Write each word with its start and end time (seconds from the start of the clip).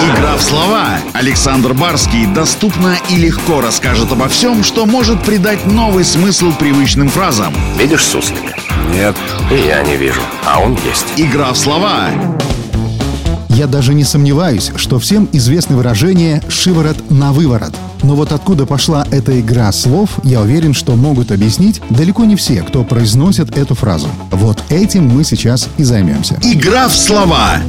Игра 0.00 0.36
в 0.36 0.42
слова. 0.42 0.98
Александр 1.12 1.74
Барский 1.74 2.26
доступно 2.26 2.96
и 3.08 3.16
легко 3.16 3.60
расскажет 3.60 4.12
обо 4.12 4.28
всем, 4.28 4.62
что 4.62 4.86
может 4.86 5.22
придать 5.22 5.66
новый 5.66 6.04
смысл 6.04 6.52
привычным 6.52 7.08
фразам. 7.08 7.54
Видишь 7.78 8.04
суслика? 8.04 8.54
Нет. 8.92 9.16
И 9.50 9.66
я 9.66 9.82
не 9.82 9.96
вижу, 9.96 10.20
а 10.46 10.60
он 10.60 10.78
есть. 10.86 11.06
Игра 11.16 11.52
в 11.52 11.58
слова. 11.58 12.10
Я 13.54 13.68
даже 13.68 13.94
не 13.94 14.02
сомневаюсь, 14.02 14.72
что 14.74 14.98
всем 14.98 15.28
известно 15.32 15.76
выражение 15.76 16.42
«шиворот 16.48 17.10
на 17.10 17.32
выворот». 17.32 17.72
Но 18.02 18.16
вот 18.16 18.32
откуда 18.32 18.66
пошла 18.66 19.06
эта 19.12 19.40
игра 19.40 19.70
слов, 19.70 20.10
я 20.24 20.40
уверен, 20.40 20.74
что 20.74 20.96
могут 20.96 21.30
объяснить 21.30 21.80
далеко 21.88 22.24
не 22.24 22.34
все, 22.34 22.62
кто 22.62 22.82
произносит 22.82 23.56
эту 23.56 23.74
фразу. 23.76 24.08
Вот 24.30 24.62
этим 24.70 25.06
мы 25.08 25.22
сейчас 25.22 25.68
и 25.78 25.84
займемся. 25.84 26.36
Игра 26.42 26.88
в 26.88 26.96
слова. 26.96 27.60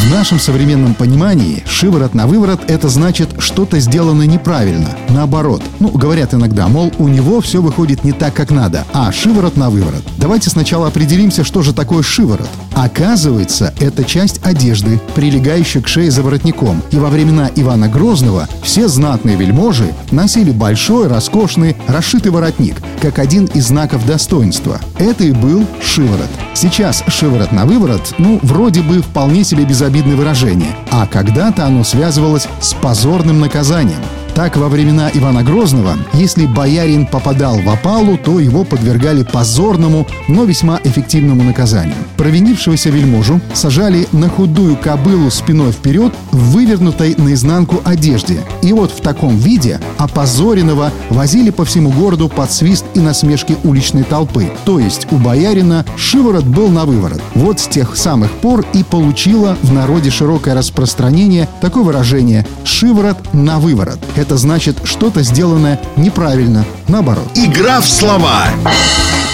В 0.00 0.10
нашем 0.10 0.40
современном 0.40 0.94
понимании 0.94 1.62
шиворот 1.66 2.14
на 2.14 2.26
выворот– 2.26 2.62
это 2.68 2.88
значит 2.88 3.28
что-то 3.38 3.78
сделано 3.80 4.22
неправильно, 4.22 4.96
наоборот. 5.10 5.62
Ну, 5.78 5.90
говорят 5.90 6.32
иногда, 6.32 6.68
мол, 6.68 6.90
у 6.98 7.06
него 7.06 7.42
все 7.42 7.60
выходит 7.60 8.02
не 8.02 8.12
так, 8.12 8.32
как 8.32 8.50
надо, 8.50 8.86
а 8.94 9.12
шиворот 9.12 9.58
на 9.58 9.68
выворот. 9.68 10.02
Давайте 10.16 10.48
сначала 10.48 10.88
определимся, 10.88 11.44
что 11.44 11.60
же 11.60 11.74
такое 11.74 12.02
шиворот. 12.02 12.48
Оказывается, 12.74 13.74
это 13.78 14.02
часть 14.04 14.40
одежды, 14.42 14.98
прилегающая 15.14 15.82
к 15.82 15.86
шее 15.86 16.10
за 16.10 16.22
воротником. 16.22 16.82
И 16.90 16.96
во 16.96 17.10
времена 17.10 17.50
Ивана 17.54 17.86
Грозного 17.86 18.48
все 18.62 18.88
знатные 18.88 19.36
вельможи 19.36 19.92
носили 20.10 20.50
большой, 20.50 21.08
роскошный, 21.08 21.76
расшитый 21.86 22.32
воротник, 22.32 22.76
как 23.02 23.18
один 23.18 23.44
из 23.44 23.66
знаков 23.66 24.06
достоинства. 24.06 24.80
Это 24.98 25.24
и 25.24 25.32
был 25.32 25.66
шиворот. 25.82 26.30
Сейчас 26.54 27.04
шиворот 27.08 27.52
на 27.52 27.64
выворот, 27.64 28.14
ну, 28.18 28.38
вроде 28.42 28.82
бы 28.82 29.00
вполне 29.00 29.44
себе 29.44 29.64
безобидное 29.64 30.16
выражение, 30.16 30.74
а 30.90 31.06
когда-то 31.06 31.64
оно 31.64 31.84
связывалось 31.84 32.48
с 32.60 32.74
позорным 32.74 33.40
наказанием. 33.40 34.00
Так, 34.40 34.56
во 34.56 34.70
времена 34.70 35.10
Ивана 35.12 35.42
Грозного, 35.42 35.98
если 36.14 36.46
боярин 36.46 37.04
попадал 37.04 37.58
в 37.58 37.68
опалу, 37.68 38.16
то 38.16 38.40
его 38.40 38.64
подвергали 38.64 39.22
позорному, 39.22 40.06
но 40.28 40.44
весьма 40.44 40.80
эффективному 40.82 41.42
наказанию. 41.42 41.94
Провинившегося 42.16 42.88
вельможу 42.88 43.42
сажали 43.52 44.08
на 44.12 44.30
худую 44.30 44.78
кобылу 44.78 45.30
спиной 45.30 45.72
вперед 45.72 46.14
в 46.32 46.52
вывернутой 46.52 47.14
наизнанку 47.18 47.82
одежде. 47.84 48.40
И 48.62 48.72
вот 48.72 48.92
в 48.92 49.02
таком 49.02 49.36
виде 49.36 49.78
опозоренного 49.98 50.90
возили 51.10 51.50
по 51.50 51.66
всему 51.66 51.90
городу 51.90 52.30
под 52.30 52.50
свист 52.50 52.86
и 52.94 53.00
насмешки 53.00 53.58
уличной 53.62 54.04
толпы. 54.04 54.50
То 54.64 54.78
есть 54.78 55.06
у 55.10 55.16
боярина 55.16 55.84
шиворот 55.98 56.44
был 56.44 56.68
на 56.68 56.86
выворот. 56.86 57.20
Вот 57.34 57.60
с 57.60 57.68
тех 57.68 57.94
самых 57.94 58.30
пор 58.32 58.64
и 58.72 58.84
получило 58.84 59.58
в 59.62 59.74
народе 59.74 60.08
широкое 60.08 60.54
распространение 60.54 61.46
такое 61.60 61.82
выражение 61.82 62.46
«шиворот 62.64 63.18
на 63.34 63.58
выворот». 63.58 63.98
Это 64.16 64.29
значит 64.36 64.78
что-то 64.84 65.22
сделанное 65.22 65.80
неправильно, 65.96 66.64
наоборот. 66.88 67.30
Игра 67.34 67.80
в 67.80 67.88
слова. 67.88 68.46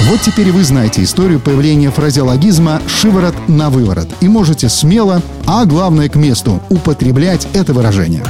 Вот 0.03 0.21
теперь 0.21 0.53
вы 0.53 0.63
знаете 0.63 1.03
историю 1.03 1.41
появления 1.41 1.91
фразеологизма 1.91 2.83
«шиворот 2.87 3.35
на 3.49 3.71
выворот» 3.71 4.09
и 4.21 4.29
можете 4.29 4.69
смело, 4.69 5.23
а 5.47 5.65
главное 5.65 6.09
к 6.09 6.17
месту, 6.17 6.63
употреблять 6.69 7.49
это 7.55 7.73
выражение. 7.73 8.23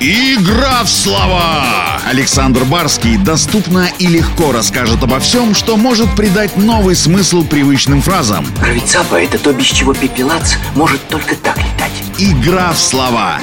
Игра 0.00 0.82
в 0.82 0.88
слова. 0.90 2.00
Александр 2.04 2.64
Барский 2.64 3.16
доступно 3.16 3.88
и 3.98 4.06
легко 4.06 4.52
расскажет 4.52 5.02
обо 5.02 5.18
всем, 5.18 5.54
что 5.54 5.76
может 5.76 6.14
придать 6.14 6.56
новый 6.56 6.94
смысл 6.94 7.42
привычным 7.42 8.02
фразам. 8.02 8.46
Равицапа— 8.60 9.14
это 9.22 9.38
то, 9.38 9.52
без 9.52 9.66
чего 9.66 9.94
пепелац 9.94 10.54
может 10.74 11.00
только 11.08 11.36
так 11.36 11.56
летать. 11.56 11.92
Игра 12.18 12.72
в 12.72 12.78
слова. 12.78 13.38